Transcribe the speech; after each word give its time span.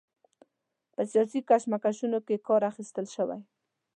په 0.93 1.01
سیاسي 1.11 1.39
کشمکشونو 1.49 2.17
کې 2.27 2.43
کار 2.47 2.61
اخیستل 2.71 3.05
شوی. 3.15 3.39